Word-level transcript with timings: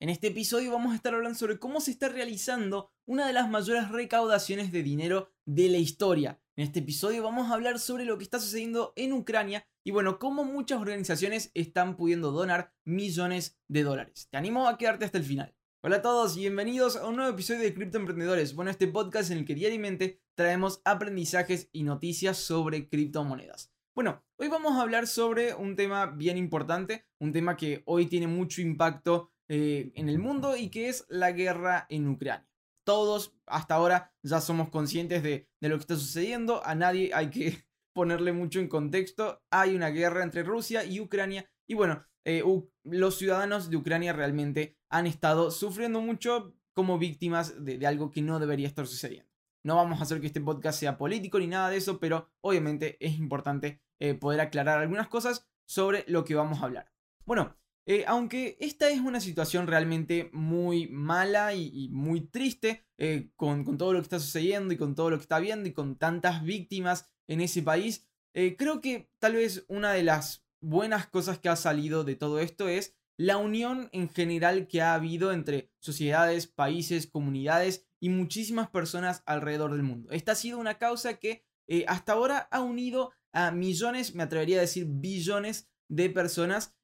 En 0.00 0.10
este 0.10 0.28
episodio 0.28 0.70
vamos 0.70 0.92
a 0.92 0.94
estar 0.94 1.12
hablando 1.12 1.36
sobre 1.36 1.58
cómo 1.58 1.80
se 1.80 1.90
está 1.90 2.08
realizando 2.08 2.92
una 3.04 3.26
de 3.26 3.32
las 3.32 3.50
mayores 3.50 3.88
recaudaciones 3.88 4.70
de 4.70 4.84
dinero 4.84 5.32
de 5.44 5.68
la 5.68 5.78
historia. 5.78 6.40
En 6.54 6.62
este 6.62 6.78
episodio 6.78 7.24
vamos 7.24 7.50
a 7.50 7.54
hablar 7.54 7.80
sobre 7.80 8.04
lo 8.04 8.16
que 8.16 8.22
está 8.22 8.38
sucediendo 8.38 8.92
en 8.94 9.12
Ucrania 9.12 9.66
y 9.82 9.90
bueno, 9.90 10.20
cómo 10.20 10.44
muchas 10.44 10.80
organizaciones 10.80 11.50
están 11.54 11.96
pudiendo 11.96 12.30
donar 12.30 12.72
millones 12.84 13.58
de 13.66 13.82
dólares. 13.82 14.28
Te 14.30 14.36
animo 14.36 14.68
a 14.68 14.78
quedarte 14.78 15.04
hasta 15.04 15.18
el 15.18 15.24
final. 15.24 15.56
Hola 15.82 15.96
a 15.96 16.02
todos 16.02 16.36
y 16.36 16.40
bienvenidos 16.42 16.94
a 16.94 17.08
un 17.08 17.16
nuevo 17.16 17.32
episodio 17.32 17.62
de 17.62 17.74
Cripto 17.74 17.98
Emprendedores. 17.98 18.54
Bueno, 18.54 18.70
este 18.70 18.86
podcast 18.86 19.32
en 19.32 19.38
el 19.38 19.44
que 19.44 19.56
diariamente 19.56 20.22
traemos 20.36 20.80
aprendizajes 20.84 21.70
y 21.72 21.82
noticias 21.82 22.36
sobre 22.36 22.88
criptomonedas. 22.88 23.72
Bueno, 23.96 24.22
hoy 24.36 24.46
vamos 24.46 24.74
a 24.74 24.82
hablar 24.82 25.08
sobre 25.08 25.56
un 25.56 25.74
tema 25.74 26.06
bien 26.06 26.36
importante, 26.36 27.04
un 27.18 27.32
tema 27.32 27.56
que 27.56 27.82
hoy 27.84 28.06
tiene 28.06 28.28
mucho 28.28 28.60
impacto 28.62 29.32
eh, 29.48 29.92
en 29.94 30.08
el 30.08 30.18
mundo 30.18 30.56
y 30.56 30.68
que 30.68 30.88
es 30.88 31.06
la 31.08 31.32
guerra 31.32 31.86
en 31.88 32.08
Ucrania. 32.08 32.46
Todos 32.84 33.34
hasta 33.46 33.74
ahora 33.74 34.14
ya 34.22 34.40
somos 34.40 34.68
conscientes 34.68 35.22
de, 35.22 35.48
lo 35.60 35.76
que 35.76 35.80
está 35.80 35.96
sucediendo, 35.96 36.64
a 36.64 36.74
nadie 36.74 37.10
hay 37.14 37.30
que 37.30 37.64
ponerle 37.94 38.32
mucho 38.32 38.60
en 38.60 38.68
contexto, 38.68 39.42
hay 39.50 39.74
una 39.74 39.88
guerra 39.88 40.22
entre 40.22 40.42
Rusia 40.42 40.84
y 40.84 41.00
Ucrania 41.00 41.50
y 41.66 41.74
bueno, 41.74 42.04
eh, 42.24 42.42
los 42.84 43.16
ciudadanos 43.16 43.70
de 43.70 43.76
Ucrania 43.76 44.12
realmente 44.12 44.76
han 44.90 45.06
estado 45.06 45.50
sufriendo 45.50 46.00
mucho 46.00 46.54
como 46.74 46.98
víctimas 46.98 47.64
de, 47.64 47.84
algo 47.86 48.10
que 48.10 48.22
no 48.22 48.38
debería 48.38 48.68
estar 48.68 48.86
sucediendo. 48.86 49.28
No 49.64 49.76
vamos 49.76 49.98
a 49.98 50.02
hacer 50.02 50.20
que 50.20 50.28
este 50.28 50.40
podcast 50.40 50.78
sea 50.78 50.96
político 50.96 51.38
ni 51.38 51.46
nada 51.46 51.70
de 51.70 51.78
eso, 51.78 51.98
pero 51.98 52.30
obviamente 52.40 52.96
es 53.00 53.18
importante 53.18 53.82
eh, 53.98 54.14
poder 54.14 54.40
aclarar 54.40 54.78
algunas 54.78 55.08
cosas 55.08 55.48
sobre 55.66 56.04
lo 56.06 56.24
que 56.24 56.34
vamos 56.34 56.60
a 56.60 56.66
hablar. 56.66 56.92
Bueno, 57.24 57.56
eh, 57.90 58.04
aunque 58.06 58.58
esta 58.60 58.90
es 58.90 59.00
una 59.00 59.18
situación 59.18 59.66
realmente 59.66 60.28
muy 60.34 60.88
mala 60.88 61.54
y, 61.54 61.88
muy 61.88 62.20
triste, 62.20 62.86
eh, 62.98 63.30
con, 63.34 63.78
todo 63.78 63.94
lo 63.94 64.00
que 64.00 64.02
está 64.02 64.20
sucediendo 64.20 64.74
y 64.74 64.76
con 64.76 64.94
todo 64.94 65.08
lo 65.08 65.16
que 65.16 65.22
está 65.22 65.38
viendo 65.38 65.66
y 65.66 65.72
con 65.72 65.96
tantas 65.96 66.42
víctimas 66.42 67.06
en 67.28 67.40
ese 67.40 67.62
país, 67.62 68.06
eh, 68.34 68.56
creo 68.58 68.82
que 68.82 69.10
tal 69.18 69.36
vez 69.36 69.64
una 69.68 69.90
de 69.94 70.02
las 70.02 70.44
buenas 70.60 71.06
cosas 71.06 71.38
que 71.38 71.48
ha 71.48 71.56
salido 71.56 72.04
de 72.04 72.14
todo 72.14 72.40
esto 72.40 72.68
es 72.68 72.94
la 73.16 73.38
unión 73.38 73.88
en 73.92 74.10
general 74.10 74.68
que 74.68 74.82
ha 74.82 74.92
habido 74.92 75.32
entre 75.32 75.72
sociedades, 75.78 76.46
países, 76.46 77.06
comunidades 77.06 77.88
y 78.00 78.10
muchísimas 78.10 78.68
personas 78.68 79.22
alrededor 79.24 79.72
del 79.72 79.82
mundo. 79.82 80.10
Esta 80.10 80.32
ha 80.32 80.34
sido 80.34 80.58
una 80.58 80.76
causa 80.76 81.14
que 81.14 81.46
hasta 81.86 82.12
ahora 82.12 82.48
ha 82.50 82.60
unido 82.60 83.12
a 83.32 83.50
millones, 83.50 84.14
me 84.14 84.24
atrevería 84.24 84.58
a 84.58 84.62
decir 84.62 84.84
billones 84.86 85.70
de 85.88 86.10
personas 86.10 86.74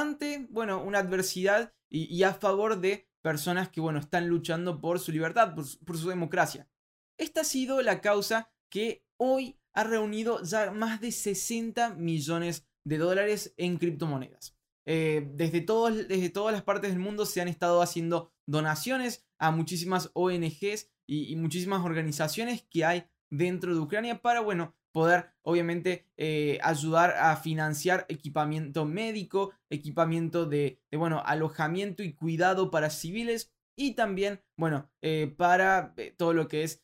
ante, 0.00 0.46
bueno, 0.50 0.82
una 0.82 0.98
adversidad 0.98 1.72
y, 1.88 2.22
a 2.22 2.34
favor 2.34 2.80
de 2.80 3.08
personas 3.22 3.68
que, 3.68 3.80
bueno, 3.80 3.98
están 3.98 4.28
luchando 4.28 4.80
por 4.80 4.98
su 4.98 5.12
libertad, 5.12 5.54
por 5.54 5.96
su, 5.96 6.08
democracia. 6.08 6.68
Esta 7.18 7.40
ha 7.40 7.44
sido 7.44 7.80
la 7.80 8.00
causa 8.00 8.52
que 8.70 9.04
hoy 9.16 9.58
ha 9.72 9.84
reunido 9.84 10.42
ya 10.42 10.70
más 10.70 11.00
de 11.00 11.12
60 11.12 11.94
millones 11.94 12.66
de 12.84 12.98
dólares 12.98 13.54
en 13.56 13.78
criptomonedas. 13.78 14.56
Eh, 14.84 15.28
desde, 15.34 15.64
desde 16.08 16.30
todas 16.30 16.52
las 16.52 16.62
partes 16.62 16.90
del 16.90 17.00
mundo 17.00 17.26
se 17.26 17.40
han 17.40 17.48
estado 17.48 17.82
haciendo 17.82 18.32
donaciones 18.46 19.26
a 19.38 19.50
muchísimas 19.50 20.10
ONGs 20.14 20.90
y, 21.06 21.36
muchísimas 21.36 21.84
organizaciones 21.84 22.66
que 22.70 22.84
hay 22.84 23.06
dentro 23.30 23.74
de 23.74 23.80
Ucrania 23.80 24.20
para, 24.22 24.40
bueno, 24.40 24.76
poder 24.96 25.30
obviamente 25.42 26.06
eh, 26.16 26.58
ayudar 26.62 27.16
a 27.18 27.36
financiar 27.36 28.06
equipamiento 28.08 28.86
médico, 28.86 29.52
equipamiento 29.68 30.46
de, 30.46 30.80
bueno, 30.90 31.22
alojamiento 31.26 32.02
y 32.02 32.14
cuidado 32.14 32.70
para 32.70 32.88
civiles 32.88 33.52
y 33.76 33.92
también, 33.92 34.40
bueno, 34.56 34.90
eh, 35.02 35.34
para 35.36 35.92
eh, 35.98 36.14
todo 36.16 36.32
lo 36.32 36.48
que 36.48 36.62
es 36.62 36.82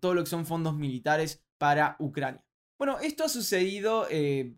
todo 0.00 0.12
lo 0.12 0.22
que 0.22 0.28
son 0.28 0.44
fondos 0.44 0.76
militares 0.76 1.46
para 1.56 1.96
Ucrania. 1.98 2.44
Bueno, 2.78 2.98
esto 3.00 3.24
ha 3.24 3.28
sucedido 3.30 4.06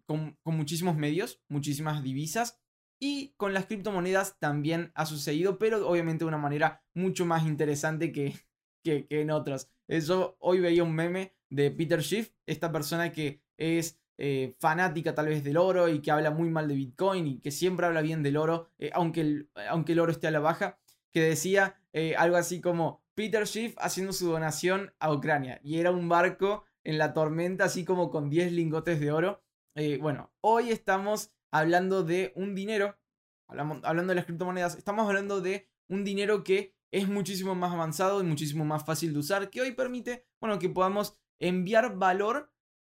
con, 0.07 0.37
muchísimos 0.45 0.97
medios, 0.97 1.41
muchísimas 1.49 2.03
divisas 2.03 2.61
y 3.01 3.33
con 3.37 3.55
las 3.55 3.67
criptomonedas 3.67 4.41
también 4.41 4.91
ha 4.97 5.07
sucedido, 5.07 5.57
pero 5.57 5.89
obviamente 5.89 6.25
de 6.25 6.29
una 6.29 6.37
manera 6.37 6.83
mucho 6.95 7.25
más 7.27 7.47
interesante 7.47 8.11
que, 8.11 8.35
que, 8.83 9.07
en 9.09 9.31
otras. 9.31 9.71
Yo 9.87 10.37
hoy 10.41 10.59
veía 10.59 10.83
un 10.83 10.97
meme 10.97 11.38
de 11.51 11.71
Peter 11.71 12.03
Schiff, 12.03 12.33
esta 12.47 12.71
persona 12.73 13.13
que 13.13 13.43
es 13.57 13.99
eh, 14.21 14.57
fanática 14.59 15.15
tal 15.15 15.29
vez 15.29 15.45
del 15.45 15.57
oro 15.57 15.89
y 15.89 16.01
que 16.01 16.11
habla 16.11 16.33
muy 16.33 16.51
mal 16.51 16.67
de 16.67 16.75
Bitcoin 16.75 17.27
y 17.29 17.41
que 17.41 17.53
siempre 17.53 17.87
habla 17.87 18.03
bien 18.03 18.25
del 18.25 18.37
oro, 18.37 18.69
eh, 18.79 18.91
aunque, 18.93 19.21
el, 19.21 19.51
aunque 19.71 19.93
el 19.93 20.01
oro 20.01 20.11
esté 20.11 20.27
a 20.27 20.33
la 20.33 20.41
baja, 20.41 20.79
que 21.13 21.21
decía 21.21 21.81
eh, 21.93 22.17
algo 22.17 22.37
así 22.37 22.61
como 22.61 23.05
Peter 23.15 23.47
Schiff 23.47 23.77
haciendo 23.79 24.13
su 24.13 24.29
donación 24.29 24.93
a 24.99 25.13
Ucrania 25.13 25.61
y 25.63 25.79
era 25.79 25.93
un 25.93 26.09
barco 26.09 26.65
en 26.83 26.99
la 26.99 27.13
tormenta 27.13 27.65
así 27.65 27.85
como 27.85 28.11
con 28.11 28.29
10 28.29 28.53
lingotes 28.53 28.99
de 28.99 29.13
oro. 29.13 29.43
bueno, 30.01 30.33
hoy 30.41 30.71
estamos 30.71 31.31
hablando 31.53 32.03
de 32.03 32.33
un 32.35 32.57
dinero, 32.57 32.99
hablando 33.47 34.09
de 34.09 34.15
las 34.17 34.25
criptomonedas, 34.25 34.77
estamos 34.77 35.07
hablando 35.07 35.41
de 35.41 35.69
un 35.89 36.03
dinero 36.03 36.43
que 36.43 36.75
es 36.91 37.09
muchísimo 37.09 37.55
más 37.55 37.73
avanzado 37.73 38.21
y 38.21 38.25
muchísimo 38.25 38.65
más 38.65 38.85
fácil 38.85 39.13
de 39.13 39.21
usar, 39.21 39.51
que 39.51 39.61
hoy 39.61 39.73
permite, 39.73 40.27
bueno, 40.41 40.59
que 40.59 40.69
podamos 40.69 41.19
enviar 41.41 41.97
valor 41.97 42.53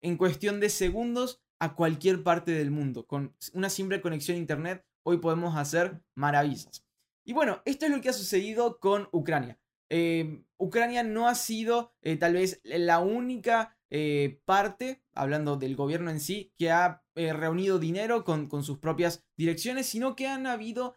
en 0.03 0.17
cuestión 0.17 0.61
de 0.61 0.71
segundos 0.71 1.43
a 1.59 1.75
cualquier 1.75 2.23
parte 2.23 2.53
del 2.53 2.71
mundo. 2.71 3.07
Con 3.07 3.35
una 3.53 3.71
simple 3.71 4.01
conexión 4.01 4.37
a 4.37 4.41
Internet, 4.41 4.85
hoy 5.03 5.19
podemos 5.19 5.57
hacer 5.57 6.03
maravillas. 6.15 6.85
Y 7.25 7.33
bueno, 7.33 7.63
esto 7.65 7.87
es 7.87 7.93
lo 7.93 8.01
que 8.01 8.09
ha 8.09 8.15
sucedido 8.15 8.79
con 8.79 9.09
Ucrania. 9.13 9.59
Eh, 9.91 10.45
Ucrania 10.59 11.03
no 11.03 11.29
ha 11.29 11.35
sido 11.35 11.95
eh, 12.03 12.17
tal 12.17 12.35
vez 12.35 12.61
la 12.63 13.01
única 13.01 13.77
eh, 13.91 14.41
parte, 14.45 15.03
hablando 15.15 15.57
del 15.57 15.77
gobierno 15.77 16.11
en 16.11 16.21
sí, 16.21 16.53
que 16.57 16.71
ha 16.71 17.03
reunido 17.15 17.79
dinero 17.79 18.23
con, 18.23 18.49
con, 18.49 18.63
sus 18.63 18.79
propias 18.79 19.25
direcciones, 19.37 19.87
sino 19.87 20.15
que 20.15 20.29
han 20.29 20.47
habido 20.47 20.95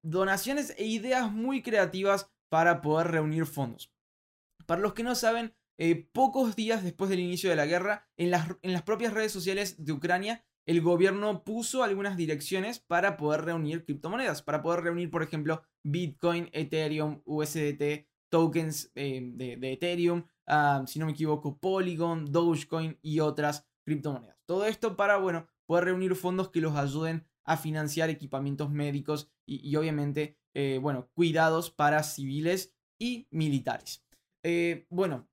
donaciones 0.00 0.74
e 0.78 0.86
ideas 0.86 1.30
muy 1.30 1.62
creativas 1.62 2.32
para 2.48 2.80
poder 2.80 3.08
reunir 3.08 3.44
fondos. 3.44 3.92
Para 4.64 4.80
los 4.80 4.94
que 4.94 5.02
no 5.02 5.14
saben, 5.14 5.54
eh, 5.84 6.08
pocos 6.12 6.54
días 6.54 6.84
después 6.84 7.10
del 7.10 7.18
inicio 7.18 7.50
de 7.50 7.56
la 7.56 7.66
guerra, 7.66 8.06
en 8.16 8.30
las, 8.30 8.50
en 8.62 8.72
las 8.72 8.84
propias 8.84 9.12
redes 9.12 9.32
sociales 9.32 9.84
de 9.84 9.90
Ucrania, 9.90 10.44
el 10.64 10.80
gobierno 10.80 11.42
puso 11.42 11.82
algunas 11.82 12.16
direcciones 12.16 12.78
para 12.78 13.16
poder 13.16 13.44
reunir 13.44 13.84
criptomonedas, 13.84 14.42
para 14.42 14.62
poder 14.62 14.84
reunir, 14.84 15.10
por 15.10 15.24
ejemplo, 15.24 15.64
Bitcoin, 15.82 16.48
Ethereum, 16.52 17.20
USDT, 17.24 18.06
tokens 18.28 18.92
eh, 18.94 19.22
de, 19.34 19.72
Ethereum, 19.72 20.22
ah, 20.46 20.84
si 20.86 21.00
no 21.00 21.06
me 21.06 21.12
equivoco, 21.12 21.58
Polygon, 21.58 22.30
Dogecoin 22.30 22.96
y 23.02 23.18
otras 23.18 23.66
criptomonedas. 23.84 24.38
Todo 24.46 24.66
esto 24.66 24.94
para, 24.94 25.16
bueno, 25.16 25.48
poder 25.66 25.86
reunir 25.86 26.14
fondos 26.14 26.50
que 26.50 26.60
los 26.60 26.76
ayuden 26.76 27.26
a 27.42 27.56
financiar 27.56 28.08
equipamientos 28.08 28.70
médicos 28.70 29.32
y, 29.44 29.74
obviamente, 29.74 30.38
eh, 30.54 30.78
bueno, 30.80 31.10
cuidados 31.12 31.72
para 31.72 32.04
civiles 32.04 32.72
y 33.00 33.26
militares. 33.32 34.04
bueno, 34.88 35.28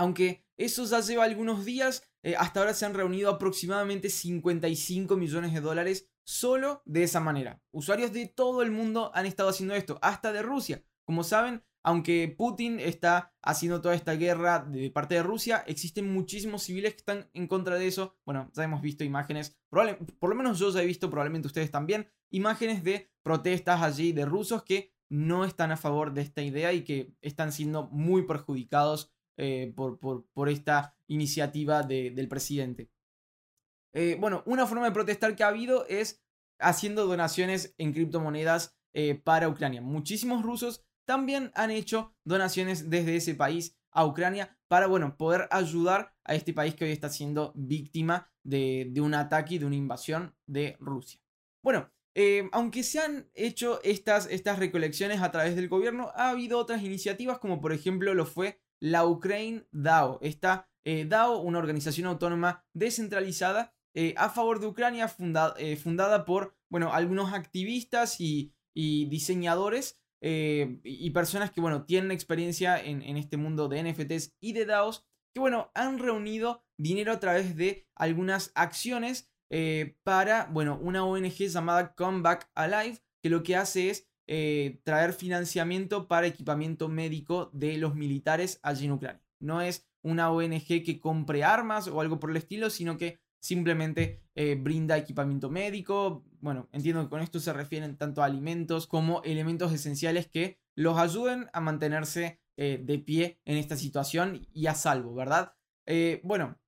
aunque 0.00 0.46
eso 0.56 0.86
ya 0.86 1.00
lleva 1.00 1.24
algunos 1.24 1.66
días, 1.66 2.08
eh, 2.22 2.34
hasta 2.34 2.60
ahora 2.60 2.72
se 2.72 2.86
han 2.86 2.94
reunido 2.94 3.28
aproximadamente 3.28 4.08
55 4.08 5.14
millones 5.14 5.52
de 5.52 5.60
dólares 5.60 6.08
solo 6.24 6.80
de 6.86 7.02
esa 7.02 7.20
manera. 7.20 7.62
Usuarios 7.70 8.10
de 8.10 8.26
todo 8.26 8.62
el 8.62 8.70
mundo 8.70 9.10
han 9.14 9.26
estado 9.26 9.50
haciendo 9.50 9.74
esto, 9.74 9.98
hasta 10.00 10.32
de 10.32 10.40
Rusia. 10.40 10.82
Como 11.04 11.22
saben, 11.22 11.62
aunque 11.82 12.34
Putin 12.34 12.80
está 12.80 13.34
haciendo 13.42 13.82
toda 13.82 13.94
esta 13.94 14.14
guerra 14.14 14.60
de 14.60 14.90
parte 14.90 15.16
de 15.16 15.22
Rusia, 15.22 15.64
existen 15.66 16.10
muchísimos 16.10 16.62
civiles 16.62 16.92
que 16.92 17.00
están 17.00 17.28
en 17.34 17.46
contra 17.46 17.76
de 17.76 17.86
eso. 17.86 18.16
Bueno, 18.24 18.50
ya 18.54 18.64
hemos 18.64 18.80
visto 18.80 19.04
imágenes, 19.04 19.60
por 19.68 20.30
lo 20.30 20.34
menos 20.34 20.58
yo 20.58 20.70
ya 20.70 20.80
he 20.80 20.86
visto, 20.86 21.10
probablemente 21.10 21.46
ustedes 21.46 21.70
también, 21.70 22.08
imágenes 22.30 22.84
de 22.84 23.12
protestas 23.22 23.82
allí 23.82 24.12
de 24.12 24.24
rusos 24.24 24.62
que 24.62 24.94
no 25.10 25.44
están 25.44 25.72
a 25.72 25.76
favor 25.76 26.14
de 26.14 26.22
esta 26.22 26.40
idea 26.40 26.72
y 26.72 26.84
que 26.84 27.12
están 27.20 27.52
siendo 27.52 27.88
muy 27.88 28.22
perjudicados 28.22 29.12
eh, 29.42 29.72
por, 29.74 30.50
esta 30.50 30.94
iniciativa 31.06 31.82
del 31.82 32.28
presidente. 32.28 32.90
Eh, 33.94 34.18
bueno, 34.20 34.42
una 34.44 34.66
forma 34.66 34.84
de 34.84 34.92
protestar 34.92 35.34
que 35.34 35.42
ha 35.42 35.48
habido 35.48 35.86
es 35.86 36.22
haciendo 36.58 37.06
donaciones 37.06 37.74
en 37.78 37.94
criptomonedas 37.94 38.76
eh, 38.92 39.14
para 39.14 39.48
Ucrania. 39.48 39.80
Muchísimos 39.80 40.42
rusos 40.42 40.84
también 41.06 41.52
han 41.54 41.70
hecho 41.70 42.14
donaciones 42.22 42.90
desde 42.90 43.16
ese 43.16 43.34
país 43.34 43.78
a 43.92 44.04
Ucrania 44.04 44.58
para, 44.68 44.88
bueno, 44.88 45.16
poder 45.16 45.48
ayudar 45.50 46.12
a 46.22 46.34
este 46.34 46.52
país 46.52 46.74
que 46.74 46.84
hoy 46.84 46.92
está 46.92 47.08
siendo 47.08 47.54
víctima 47.56 48.30
de, 48.42 48.92
un 49.00 49.14
ataque 49.14 49.54
y 49.54 49.58
de 49.58 49.64
una 49.64 49.76
invasión 49.76 50.36
de 50.46 50.76
Rusia. 50.80 51.18
Bueno, 51.62 51.90
aunque 52.52 52.82
se 52.82 53.00
han 53.00 53.30
hecho 53.32 53.80
estas, 53.84 54.26
estas 54.26 54.58
recolecciones 54.58 55.22
a 55.22 55.30
través 55.30 55.56
del 55.56 55.70
gobierno, 55.70 56.12
ha 56.14 56.28
habido 56.28 56.58
otras 56.58 56.82
iniciativas 56.82 57.38
como 57.38 57.62
por 57.62 57.72
ejemplo 57.72 58.12
lo 58.12 58.26
fue 58.26 58.60
la 58.80 59.06
Ukraine 59.06 59.66
DAO. 59.70 60.18
Esta 60.22 60.68
eh, 60.84 61.04
DAO, 61.04 61.40
una 61.40 61.58
organización 61.58 62.06
autónoma 62.06 62.64
descentralizada 62.72 63.74
eh, 63.94 64.14
a 64.16 64.30
favor 64.30 64.60
de 64.60 64.66
Ucrania, 64.66 65.12
eh, 65.58 65.76
fundada 65.76 66.24
por 66.24 66.56
bueno, 66.70 66.92
algunos 66.92 67.32
activistas 67.32 68.20
y, 68.20 68.54
y 68.74 69.06
diseñadores 69.06 69.96
y 70.22 71.10
personas 71.12 71.50
que, 71.50 71.62
bueno, 71.62 71.86
tienen 71.86 72.10
experiencia 72.10 72.78
en, 72.78 73.16
este 73.16 73.38
mundo 73.38 73.68
de 73.68 73.82
NFTs 73.82 74.34
y 74.38 74.52
de 74.52 74.66
DAOs, 74.66 75.06
que, 75.32 75.40
bueno, 75.40 75.70
han 75.74 75.98
reunido 75.98 76.62
dinero 76.78 77.12
a 77.12 77.20
través 77.20 77.56
de 77.56 77.88
algunas 77.94 78.52
acciones 78.54 79.30
para, 80.04 80.44
bueno, 80.52 80.78
una 80.78 81.06
ONG 81.06 81.48
llamada 81.48 81.94
Comeback 81.94 82.50
Alive, 82.54 82.98
que 83.22 83.30
lo 83.30 83.42
que 83.42 83.56
hace 83.56 83.88
es 83.88 84.09
eh, 84.32 84.80
traer 84.84 85.12
financiamiento 85.12 86.08
para 86.08 86.26
equipamiento 86.26 86.88
médico 86.88 87.50
de 87.52 87.76
los 87.76 87.94
militares 87.94 88.60
allí 88.62 88.86
en 88.86 88.92
Ucrania. 88.92 89.22
No 89.40 89.60
es 89.60 89.86
una 90.02 90.30
ONG 90.30 90.84
que 90.84 91.00
compre 91.00 91.44
armas 91.44 91.88
o 91.88 92.00
algo 92.00 92.18
por 92.18 92.30
el 92.30 92.36
estilo, 92.38 92.70
sino 92.70 92.96
que 92.96 93.18
simplemente 93.42 94.22
brinda 94.58 94.96
equipamiento 94.96 95.50
médico, 95.50 96.24
bueno, 96.40 96.68
entiendo 96.72 97.02
que 97.02 97.10
con 97.10 97.20
esto 97.20 97.40
se 97.40 97.52
refieren 97.52 97.96
tanto 97.96 98.22
a 98.22 98.26
alimentos 98.26 98.86
como 98.86 99.22
elementos 99.22 99.72
esenciales 99.72 100.26
que 100.26 100.58
los 100.74 100.98
ayuden 100.98 101.48
a 101.52 101.60
mantenerse 101.60 102.40
eh, 102.56 102.78
de 102.82 102.98
pie 102.98 103.40
en 103.44 103.56
esta 103.56 103.76
situación 103.76 104.46
y 104.52 104.66
a 104.66 104.74
salvo, 104.74 105.14
¿verdad? 105.14 105.54
Eh, 105.86 106.20
bueno, 106.24 106.58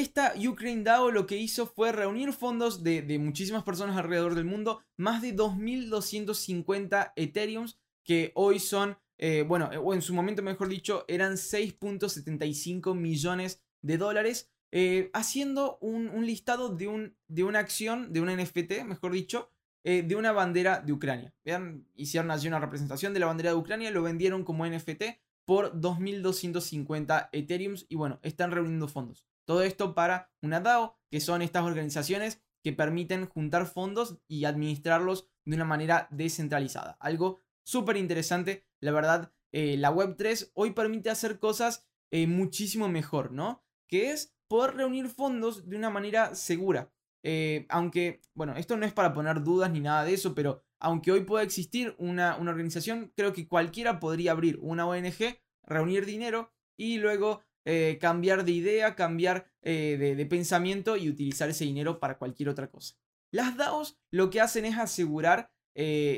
esta 0.00 0.34
Ukraine 0.36 0.84
DAO 0.84 1.10
lo 1.10 1.26
que 1.26 1.36
hizo 1.36 1.66
fue 1.66 1.90
reunir 1.90 2.32
fondos 2.32 2.84
de, 2.84 3.18
muchísimas 3.18 3.64
personas 3.64 3.96
alrededor 3.96 4.34
del 4.34 4.44
mundo, 4.44 4.82
más 4.96 5.22
de 5.22 5.34
2.250 5.34 7.12
Ethereums, 7.16 7.78
que 8.04 8.30
hoy 8.34 8.60
son, 8.60 8.96
eh, 9.18 9.44
bueno, 9.46 9.68
o 9.82 9.94
en 9.94 10.02
su 10.02 10.14
momento 10.14 10.42
mejor 10.42 10.68
dicho, 10.68 11.04
eran 11.08 11.32
6.75 11.34 12.94
millones 12.94 13.60
de 13.82 13.98
dólares. 13.98 14.50
Eh, 14.70 15.10
haciendo 15.14 15.78
un, 15.80 16.26
listado 16.26 16.68
de, 16.68 16.88
un, 16.88 17.16
de, 17.26 17.42
una 17.42 17.58
acción, 17.58 18.12
de 18.12 18.20
un 18.20 18.28
NFT, 18.28 18.84
mejor 18.84 19.12
dicho, 19.12 19.50
eh, 19.82 20.02
de 20.02 20.14
una 20.14 20.32
bandera 20.32 20.80
de 20.80 20.92
Ucrania. 20.92 21.34
Vean, 21.44 21.86
hicieron 21.94 22.30
allí 22.30 22.48
una 22.48 22.60
representación 22.60 23.14
de 23.14 23.20
la 23.20 23.26
bandera 23.26 23.50
de 23.50 23.56
Ucrania, 23.56 23.90
lo 23.90 24.02
vendieron 24.02 24.44
como 24.44 24.66
NFT 24.66 25.02
por 25.48 25.80
2.250 25.80 27.30
Ethereums 27.32 27.86
y 27.88 27.96
bueno, 27.96 28.20
están 28.22 28.50
reuniendo 28.50 28.86
fondos. 28.86 29.26
Todo 29.46 29.62
esto 29.62 29.94
para 29.94 30.30
una 30.42 30.60
DAO, 30.60 30.98
que 31.10 31.20
son 31.20 31.40
estas 31.40 31.64
organizaciones 31.64 32.42
que 32.62 32.74
permiten 32.74 33.24
juntar 33.24 33.64
fondos 33.64 34.18
y 34.28 34.44
administrarlos 34.44 35.30
de 35.46 35.56
una 35.56 35.64
manera 35.64 36.06
descentralizada. 36.10 36.98
Algo 37.00 37.40
súper 37.64 37.96
interesante, 37.96 38.66
la 38.78 38.92
verdad, 38.92 39.32
eh, 39.50 39.78
la 39.78 39.90
Web3 39.90 40.50
hoy 40.52 40.72
permite 40.72 41.08
hacer 41.08 41.38
cosas 41.38 41.88
muchísimo 42.12 42.90
mejor, 42.90 43.32
¿no? 43.32 43.64
Que 43.88 44.10
es 44.10 44.34
poder 44.48 44.76
reunir 44.76 45.08
fondos 45.08 45.66
de 45.66 45.76
una 45.76 45.88
manera 45.88 46.34
segura. 46.34 46.92
Eh, 47.22 47.66
aunque, 47.68 48.20
bueno, 48.34 48.56
esto 48.56 48.76
no 48.76 48.86
es 48.86 48.92
para 48.92 49.12
poner 49.12 49.42
dudas 49.42 49.70
ni 49.70 49.80
nada 49.80 50.04
de 50.04 50.14
eso, 50.14 50.34
pero 50.34 50.62
aunque 50.78 51.10
hoy 51.12 51.24
pueda 51.24 51.42
existir 51.42 51.94
una, 51.98 52.36
organización, 52.36 53.12
creo 53.16 53.32
que 53.32 53.48
cualquiera 53.48 53.98
podría 54.00 54.32
abrir 54.32 54.58
una 54.60 54.86
ONG, 54.86 55.40
reunir 55.64 56.06
dinero 56.06 56.52
y 56.76 56.98
luego 56.98 57.42
eh, 57.64 57.98
cambiar 58.00 58.44
de 58.44 58.52
idea, 58.52 58.94
cambiar 58.94 59.50
eh, 59.62 60.14
de, 60.16 60.26
pensamiento 60.26 60.96
y 60.96 61.08
utilizar 61.08 61.50
ese 61.50 61.64
dinero 61.64 61.98
para 61.98 62.18
cualquier 62.18 62.48
otra 62.48 62.70
cosa. 62.70 62.94
Las 63.30 63.56
DAOs 63.56 63.98
lo 64.10 64.30
que 64.30 64.40
hacen 64.40 64.64
es 64.64 64.78
asegurar 64.78 65.52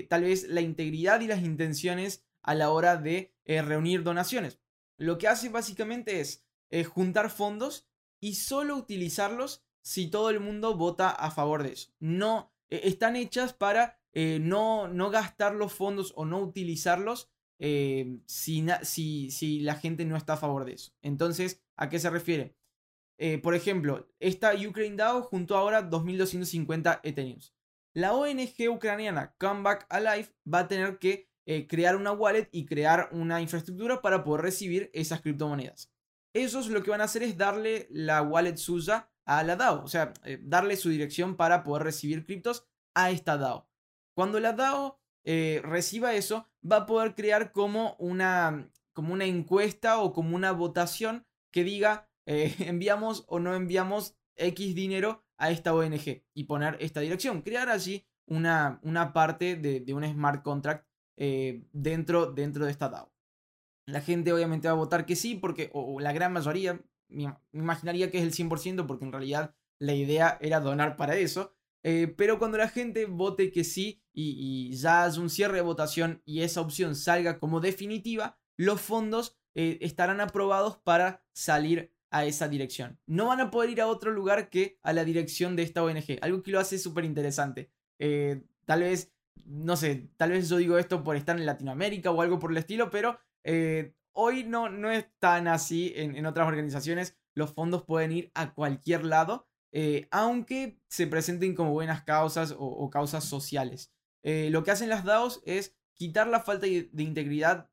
tal 0.08 0.22
vez 0.22 0.48
la 0.48 0.62
integridad 0.62 1.20
y 1.20 1.26
las 1.26 1.42
intenciones 1.42 2.24
a 2.42 2.54
la 2.54 2.70
hora 2.70 2.96
de 2.96 3.34
reunir 3.44 4.02
donaciones. 4.02 4.58
Lo 4.96 5.18
que 5.18 5.28
hace 5.28 5.50
básicamente 5.50 6.20
es 6.20 6.46
juntar 6.88 7.28
fondos 7.28 7.86
y 8.20 8.36
solo 8.36 8.76
utilizarlos 8.76 9.62
si 9.82 10.08
todo 10.08 10.30
el 10.30 10.40
mundo 10.40 10.76
vota 10.76 11.10
a 11.10 11.30
favor 11.30 11.62
de 11.62 11.72
eso. 11.72 11.92
No, 11.98 12.52
e, 12.68 12.88
están 12.88 13.16
hechas 13.16 13.52
para 13.52 14.00
eh, 14.12 14.38
no, 14.40 14.88
no, 14.88 15.10
gastar 15.10 15.54
los 15.54 15.72
fondos 15.72 16.12
o 16.16 16.24
no 16.24 16.40
utilizarlos 16.40 17.30
eh, 17.58 18.18
si, 18.26 18.66
si, 19.30 19.60
la 19.60 19.74
gente 19.74 20.04
no 20.04 20.16
está 20.16 20.34
a 20.34 20.38
favor 20.38 20.64
de 20.64 20.72
eso. 20.72 20.92
Entonces, 21.02 21.62
¿a 21.76 21.88
qué 21.88 21.98
se 21.98 22.10
refiere? 22.10 22.56
Eh, 23.18 23.38
por 23.38 23.54
ejemplo, 23.54 24.08
esta 24.18 24.54
Ukraine 24.54 24.96
DAO 24.96 25.22
juntó 25.22 25.56
ahora 25.56 25.88
2.250 25.88 27.00
Ethereum. 27.02 27.40
La 27.92 28.14
ONG 28.14 28.70
ucraniana 28.70 29.34
Comeback 29.38 29.86
Alive 29.90 30.28
va 30.52 30.60
a 30.60 30.68
tener 30.68 30.98
que 30.98 31.28
crear 31.66 31.96
una 31.96 32.12
wallet 32.12 32.48
y 32.52 32.64
crear 32.64 33.08
una 33.10 33.40
infraestructura 33.40 34.00
para 34.00 34.22
poder 34.22 34.42
recibir 34.42 34.88
esas 34.94 35.20
criptomonedas. 35.20 35.90
Esos 36.32 36.68
lo 36.68 36.84
que 36.84 36.92
van 36.92 37.00
a 37.00 37.04
hacer 37.04 37.24
es 37.24 37.36
darle 37.36 37.88
la 37.90 38.22
wallet 38.22 38.56
suya 38.56 39.09
a 39.30 39.44
la 39.44 39.54
DAO, 39.54 39.84
o 39.84 39.86
sea, 39.86 40.12
eh, 40.24 40.40
darle 40.42 40.76
su 40.76 40.88
dirección 40.88 41.36
para 41.36 41.62
poder 41.62 41.84
recibir 41.84 42.26
criptos 42.26 42.66
a 42.94 43.12
esta 43.12 43.38
DAO. 43.38 43.68
Cuando 44.12 44.40
la 44.40 44.54
DAO 44.54 45.00
eh, 45.22 45.60
reciba 45.62 46.14
eso, 46.14 46.48
va 46.68 46.78
a 46.78 46.86
poder 46.86 47.14
crear 47.14 47.52
como 47.52 47.94
una, 48.00 48.68
como 48.92 49.12
una 49.12 49.26
encuesta 49.26 50.00
o 50.00 50.12
como 50.12 50.34
una 50.34 50.50
votación 50.50 51.28
que 51.52 51.62
diga 51.62 52.10
eh, 52.26 52.56
enviamos 52.58 53.24
o 53.28 53.38
no 53.38 53.54
enviamos 53.54 54.16
X 54.34 54.74
dinero 54.74 55.22
a 55.36 55.52
esta 55.52 55.72
ONG 55.74 56.24
y 56.34 56.44
poner 56.44 56.76
esta 56.80 56.98
dirección. 56.98 57.42
Crear 57.42 57.68
allí 57.68 58.04
una, 58.26 58.80
una 58.82 59.12
parte 59.12 59.54
de, 59.54 59.94
un 59.94 60.04
smart 60.04 60.42
contract 60.42 60.88
dentro, 61.16 62.32
dentro 62.32 62.64
de 62.64 62.72
esta 62.72 62.88
DAO. 62.88 63.12
La 63.86 64.00
gente 64.00 64.32
obviamente 64.32 64.66
va 64.66 64.72
a 64.72 64.76
votar 64.76 65.06
que 65.06 65.14
sí, 65.14 65.36
porque, 65.36 65.70
o, 65.72 66.00
la 66.00 66.12
gran 66.12 66.32
mayoría, 66.32 66.80
me 67.10 67.34
imaginaría 67.52 68.10
que 68.10 68.18
es 68.18 68.24
el 68.24 68.32
100%, 68.32 68.86
porque 68.86 69.04
en 69.04 69.12
realidad 69.12 69.54
la 69.78 69.94
idea 69.94 70.38
era 70.40 70.60
donar 70.60 70.96
para 70.96 71.16
eso. 71.16 71.54
Eh, 71.82 72.12
pero 72.16 72.38
cuando 72.38 72.58
la 72.58 72.68
gente 72.68 73.06
vote 73.06 73.50
que 73.50 73.64
sí 73.64 74.02
y, 74.12 74.70
ya 74.76 75.04
haya 75.04 75.20
un 75.20 75.30
cierre 75.30 75.56
de 75.56 75.62
votación 75.62 76.22
y 76.26 76.42
esa 76.42 76.60
opción 76.60 76.94
salga 76.94 77.38
como 77.38 77.60
definitiva, 77.60 78.38
los 78.56 78.80
fondos 78.80 79.38
eh, 79.54 79.78
estarán 79.80 80.20
aprobados 80.20 80.76
para 80.76 81.24
salir 81.32 81.92
a 82.10 82.24
esa 82.26 82.48
dirección. 82.48 82.98
No 83.06 83.26
van 83.26 83.40
a 83.40 83.50
poder 83.50 83.70
ir 83.70 83.80
a 83.80 83.86
otro 83.86 84.10
lugar 84.10 84.50
que 84.50 84.78
a 84.82 84.92
la 84.92 85.04
dirección 85.04 85.56
de 85.56 85.62
esta 85.62 85.82
ONG, 85.82 86.18
algo 86.20 86.42
que 86.42 86.50
lo 86.50 86.60
hace 86.60 86.78
súper 86.78 87.04
interesante. 87.04 87.70
Eh, 87.98 88.42
tal 88.66 88.80
vez, 88.80 89.12
no 89.46 89.76
sé, 89.76 90.10
tal 90.16 90.32
vez 90.32 90.48
yo 90.48 90.58
digo 90.58 90.76
esto 90.76 91.02
por 91.02 91.16
estar 91.16 91.38
en 91.38 91.46
Latinoamérica 91.46 92.10
o 92.10 92.20
algo 92.20 92.38
por 92.38 92.50
el 92.50 92.58
estilo, 92.58 92.90
pero 92.90 93.18
hoy 94.20 94.44
no, 94.44 94.68
no 94.68 94.90
es 94.90 95.06
tan 95.18 95.48
así 95.48 95.92
en, 95.96 96.26
otras 96.26 96.46
organizaciones. 96.46 97.16
Los 97.34 97.54
fondos 97.54 97.84
pueden 97.84 98.12
ir 98.12 98.30
a 98.34 98.52
cualquier 98.52 99.04
lado, 99.04 99.48
eh, 99.72 100.08
aunque 100.10 100.78
se 100.88 101.06
presenten 101.06 101.54
como 101.54 101.72
buenas 101.72 102.02
causas 102.02 102.54
o, 102.56 102.90
causas 102.90 103.24
sociales. 103.24 103.92
Eh, 104.22 104.50
lo 104.50 104.62
que 104.62 104.72
hacen 104.72 104.90
las 104.90 105.04
DAOs 105.04 105.40
es 105.46 105.74
quitar 105.94 106.26
la 106.26 106.40
falta 106.40 106.66
de, 106.66 106.90
integridad 106.98 107.70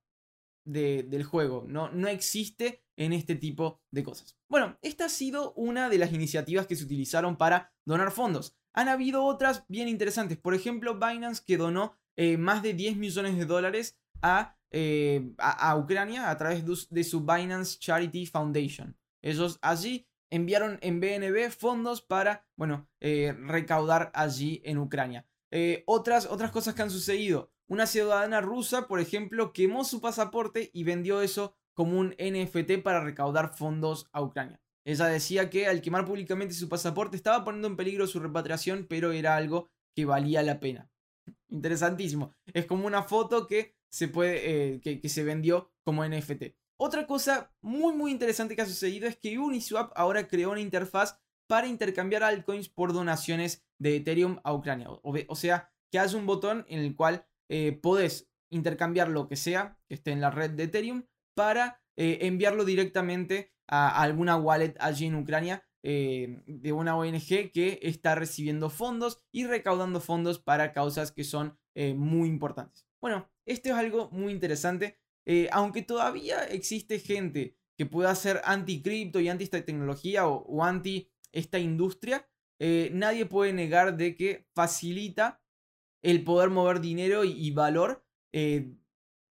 del 0.63 1.23
juego. 1.23 1.65
No, 1.67 1.89
no 1.91 2.07
existe 2.07 2.83
en 2.95 3.13
este 3.13 3.35
tipo 3.35 3.81
de 3.91 4.03
cosas. 4.03 4.37
Bueno, 4.49 4.77
esta 4.81 5.05
ha 5.05 5.09
sido 5.09 5.53
una 5.53 5.89
de 5.89 5.97
las 5.97 6.13
iniciativas 6.13 6.65
que 6.65 6.75
se 6.75 6.85
utilizaron 6.85 7.37
para 7.37 7.73
donar 7.85 8.11
fondos. 8.11 8.55
Han 8.73 8.87
habido 8.87 9.23
otras 9.25 9.65
bien 9.67 9.87
interesantes. 9.87 10.37
Por 10.37 10.53
ejemplo, 10.53 10.95
Binance 10.95 11.43
que 11.45 11.57
donó 11.57 11.97
más 12.39 12.63
de 12.63 12.73
10 12.73 12.97
millones 12.97 13.37
de 13.37 13.45
dólares 13.45 13.99
a 14.21 14.56
eh, 14.71 15.33
a, 15.37 15.75
Ucrania 15.77 16.29
a 16.29 16.37
través 16.37 16.63
de, 16.89 17.03
su 17.03 17.21
Binance 17.21 17.79
Charity 17.79 18.25
Foundation. 18.25 18.97
Ellos 19.21 19.59
allí 19.61 20.07
enviaron 20.29 20.77
en 20.81 20.99
BNB 20.99 21.51
fondos 21.51 22.01
para, 22.01 22.45
bueno, 22.55 22.89
eh, 22.99 23.33
recaudar 23.39 24.11
allí 24.13 24.61
en 24.65 24.77
Ucrania. 24.77 25.25
Eh, 25.51 25.83
otras, 25.87 26.25
otras 26.25 26.51
cosas 26.51 26.75
que 26.75 26.81
han 26.81 26.91
sucedido. 26.91 27.51
Una 27.67 27.87
ciudadana 27.87 28.41
rusa, 28.41 28.87
por 28.87 28.99
ejemplo, 28.99 29.53
quemó 29.53 29.83
su 29.83 30.01
pasaporte 30.01 30.69
y 30.73 30.83
vendió 30.83 31.21
eso 31.21 31.55
como 31.73 31.99
un 31.99 32.15
NFT 32.17 32.81
para 32.83 33.03
recaudar 33.03 33.55
fondos 33.55 34.09
a 34.11 34.21
Ucrania. 34.21 34.61
Ella 34.83 35.05
decía 35.07 35.49
que 35.49 35.67
al 35.67 35.81
quemar 35.81 36.05
públicamente 36.05 36.53
su 36.53 36.69
pasaporte 36.69 37.17
estaba 37.17 37.43
poniendo 37.43 37.67
en 37.67 37.75
peligro 37.75 38.07
su 38.07 38.19
repatriación, 38.19 38.87
pero 38.89 39.11
era 39.11 39.35
algo 39.35 39.69
que 39.93 40.05
valía 40.05 40.43
la 40.43 40.59
pena. 40.59 40.89
Interesantísimo. 41.49 42.33
Es 42.53 42.65
como 42.65 42.87
una 42.87 43.03
foto 43.03 43.47
que 43.47 43.76
se 43.89 44.07
puede, 44.07 44.75
eh, 44.75 44.81
que, 44.81 45.09
se 45.09 45.23
vendió 45.23 45.71
como 45.83 46.05
NFT. 46.05 46.55
Otra 46.79 47.07
cosa 47.07 47.51
muy 47.61 47.93
muy 47.93 48.11
interesante 48.11 48.55
que 48.55 48.61
ha 48.61 48.65
sucedido 48.65 49.07
es 49.07 49.17
que 49.17 49.39
Uniswap 49.39 49.91
ahora 49.95 50.27
creó 50.27 50.51
una 50.51 50.61
interfaz 50.61 51.19
para 51.47 51.67
intercambiar 51.67 52.23
altcoins 52.23 52.69
por 52.69 52.93
donaciones 52.93 53.65
de 53.79 53.95
Ethereum 53.95 54.39
a 54.43 54.53
Ucrania. 54.53 54.87
O, 54.89 55.35
sea, 55.35 55.71
que 55.91 55.99
haya 55.99 56.17
un 56.17 56.25
botón 56.25 56.65
en 56.67 56.79
el 56.79 56.95
cual 56.95 57.25
eh, 57.49 57.71
podés 57.71 58.29
intercambiar 58.49 59.09
lo 59.09 59.27
que 59.27 59.37
sea 59.37 59.79
que 59.87 59.95
esté 59.95 60.11
en 60.11 60.21
la 60.21 60.29
red 60.29 60.51
de 60.51 60.63
Ethereum 60.63 61.03
para 61.35 61.81
eh, 61.95 62.19
enviarlo 62.21 62.65
directamente 62.65 63.53
a, 63.67 64.01
alguna 64.01 64.35
wallet 64.35 64.75
allí 64.79 65.05
en 65.05 65.15
Ucrania 65.15 65.63
de 65.83 66.73
una 66.73 66.97
ONG 66.97 67.49
que 67.53 67.79
está 67.81 68.13
recibiendo 68.13 68.69
fondos 68.69 69.21
y 69.31 69.45
recaudando 69.45 70.01
fondos 70.01 70.37
para 70.37 70.73
causas 70.73 71.13
que 71.13 71.23
son 71.23 71.57
muy 71.95 72.27
importantes. 72.27 72.85
Bueno, 72.99 73.29
esto 73.47 73.69
es 73.69 73.75
algo 73.75 74.09
muy 74.11 74.31
interesante. 74.31 74.99
Eh, 75.25 75.49
aunque 75.51 75.81
todavía 75.81 76.43
existe 76.45 76.99
gente 76.99 77.57
que 77.77 77.85
pueda 77.85 78.13
ser 78.15 78.41
anti-cripto 78.45 79.19
y 79.19 79.29
anti 79.29 79.43
esta 79.43 79.63
tecnología 79.63 80.27
o, 80.27 80.63
anti 80.63 81.09
esta 81.31 81.59
industria, 81.59 82.27
eh, 82.59 82.89
nadie 82.93 83.25
puede 83.25 83.53
negar 83.53 83.97
de 83.97 84.15
que 84.15 84.47
facilita 84.53 85.41
el 86.01 86.23
poder 86.23 86.49
mover 86.49 86.79
dinero 86.79 87.23
y, 87.23 87.51
valor 87.51 88.05
eh, 88.31 88.73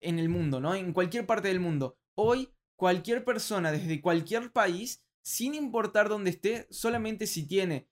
en 0.01 0.19
el 0.19 0.29
mundo, 0.29 0.61
¿no? 0.61 0.75
En 0.75 0.93
cualquier 0.93 1.27
parte 1.27 1.49
del 1.49 1.61
mundo. 1.61 1.99
Hoy, 2.15 2.51
cualquier 2.77 3.25
persona 3.25 3.73
desde 3.73 4.01
cualquier 4.01 4.53
país, 4.53 5.05
sin 5.23 5.55
importar 5.55 6.09
dónde 6.09 6.31
esté, 6.31 6.67
solamente 6.71 7.27
si 7.27 7.47
tiene 7.47 7.89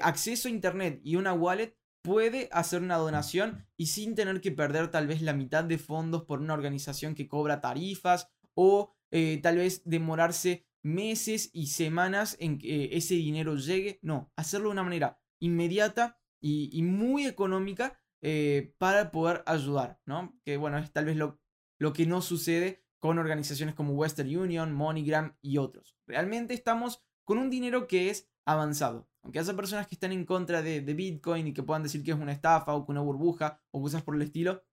acceso 0.00 0.48
a 0.48 0.50
Internet 0.50 1.00
y 1.02 1.16
una 1.16 1.34
wallet, 1.34 1.76
puede 2.08 2.48
hacer 2.52 2.80
una 2.80 2.96
donación 2.96 3.66
y 3.76 3.88
sin 3.88 4.14
tener 4.14 4.40
que 4.40 4.50
perder 4.50 4.90
tal 4.90 5.06
vez 5.06 5.20
la 5.20 5.34
mitad 5.34 5.62
de 5.62 5.76
fondos 5.76 6.24
por 6.24 6.40
una 6.40 6.54
organización 6.54 7.14
que 7.14 7.28
cobra 7.28 7.60
tarifas 7.60 8.30
o 8.54 8.94
eh, 9.10 9.40
tal 9.42 9.58
vez 9.58 9.82
demorarse 9.84 10.66
meses 10.82 11.50
y 11.52 11.66
semanas 11.66 12.38
en 12.40 12.56
que 12.56 12.96
ese 12.96 13.12
dinero 13.12 13.56
llegue. 13.56 13.98
No, 14.00 14.32
hacerlo 14.36 14.68
de 14.68 14.72
una 14.72 14.84
manera 14.84 15.20
inmediata 15.38 16.18
y, 16.40 16.80
muy 16.82 17.26
económica 17.26 18.00
eh, 18.22 18.74
para 18.78 19.10
poder 19.10 19.42
ayudar, 19.44 20.00
¿no? 20.06 20.34
Que 20.46 20.56
bueno, 20.56 20.78
es 20.78 20.90
tal 20.90 21.04
vez 21.04 21.16
lo, 21.16 21.38
lo 21.78 21.92
que 21.92 22.06
no 22.06 22.22
sucede 22.22 22.86
con 23.00 23.18
organizaciones 23.18 23.74
como 23.74 23.92
Western 23.92 24.34
Union, 24.34 24.72
MoneyGram 24.72 25.36
y 25.42 25.58
otros. 25.58 25.94
Realmente 26.06 26.54
estamos 26.54 27.04
con 27.24 27.36
un 27.36 27.50
dinero 27.50 27.86
que 27.86 28.08
es 28.08 28.30
avanzado. 28.46 29.10
Aunque 29.28 29.40
haya 29.40 29.54
personas 29.54 29.86
que 29.86 29.94
están 29.94 30.12
en 30.12 30.24
contra 30.24 30.62
de, 30.62 30.80
Bitcoin 30.80 31.48
y 31.48 31.52
que 31.52 31.62
puedan 31.62 31.82
decir 31.82 32.02
que 32.02 32.12
es 32.12 32.16
una 32.16 32.32
estafa 32.32 32.72
o 32.72 32.86
que 32.86 32.92
una 32.92 33.02
burbuja 33.02 33.62
o 33.70 33.82
cosas 33.82 34.02
por 34.02 34.14
el 34.14 34.22
estilo, 34.22 34.64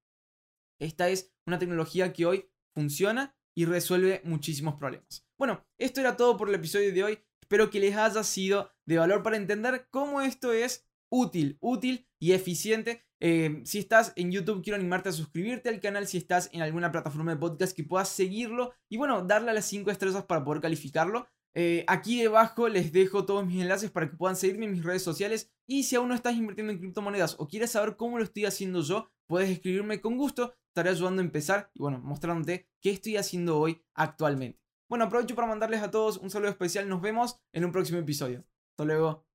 esta 0.79 1.09
es 1.09 1.35
una 1.45 1.59
tecnología 1.59 2.13
que 2.13 2.25
hoy 2.25 2.49
funciona 2.73 3.35
y 3.53 3.65
resuelve 3.65 4.21
muchísimos 4.23 4.75
problemas. 4.75 5.27
Bueno, 5.37 5.61
esto 5.77 5.99
era 5.99 6.15
todo 6.15 6.37
por 6.37 6.47
el 6.47 6.55
episodio 6.55 6.93
de 6.93 7.03
hoy. 7.03 7.19
Espero 7.41 7.69
que 7.69 7.81
les 7.81 7.97
haya 7.97 8.23
sido 8.23 8.71
de 8.85 8.97
valor 8.97 9.23
para 9.23 9.35
entender 9.35 9.89
cómo 9.91 10.21
esto 10.21 10.53
es 10.53 10.87
útil, 11.09 11.57
útil 11.59 12.07
y 12.17 12.31
eficiente. 12.31 13.03
Eh, 13.19 13.61
si 13.65 13.79
estás 13.79 14.13
en 14.15 14.31
YouTube, 14.31 14.63
quiero 14.63 14.77
animarte 14.77 15.09
a 15.09 15.11
suscribirte 15.11 15.67
al 15.67 15.81
canal. 15.81 16.07
Si 16.07 16.17
estás 16.17 16.49
en 16.53 16.61
alguna 16.61 16.93
plataforma 16.93 17.33
de 17.33 17.41
podcast, 17.41 17.75
que 17.75 17.83
puedas 17.83 18.07
seguirlo 18.07 18.73
y 18.87 18.95
bueno, 18.95 19.21
darle 19.21 19.53
las 19.53 19.65
5 19.65 19.91
estrellas 19.91 20.23
para 20.23 20.45
poder 20.45 20.61
calificarlo. 20.61 21.27
Eh, 21.57 21.85
aquí 21.87 22.21
debajo 22.21 22.67
les 22.67 22.91
dejo 22.91 23.25
todos 23.25 23.45
mis 23.45 23.61
enlaces 23.61 23.89
para 23.89 24.09
que 24.09 24.17
puedan 24.17 24.35
seguirme 24.35 24.65
en 24.65 24.73
mis 24.73 24.83
redes 24.83 25.03
sociales. 25.03 25.51
Y 25.65 25.83
si 25.83 25.95
aún 25.95 26.09
no 26.09 26.15
estás 26.15 26.35
invirtiendo 26.35 26.73
en 26.73 26.79
criptomonedas 26.79 27.37
o 27.39 27.47
quieres 27.47 27.71
saber 27.71 27.95
cómo 27.95 28.17
lo 28.17 28.23
estoy 28.23 28.45
haciendo 28.45 28.81
yo, 28.81 29.09
puedes 29.27 29.49
escribirme 29.49 30.01
con 30.01 30.17
gusto. 30.17 30.53
Estaré 30.67 30.89
ayudando 30.89 31.21
a 31.21 31.25
empezar 31.25 31.71
y 31.73 31.79
bueno, 31.79 31.99
mostrándote 31.99 32.67
qué 32.81 32.91
estoy 32.91 33.15
haciendo 33.15 33.57
hoy 33.57 33.81
actualmente. 33.93 34.59
Bueno, 34.89 35.05
aprovecho 35.05 35.33
para 35.33 35.47
mandarles 35.47 35.81
a 35.81 35.89
todos 35.89 36.17
un 36.17 36.29
saludo 36.29 36.51
especial. 36.51 36.87
Nos 36.89 37.01
vemos 37.01 37.39
en 37.53 37.65
un 37.65 37.71
próximo 37.71 37.99
episodio. 37.99 38.45
Hasta 38.73 38.85
luego. 38.85 39.25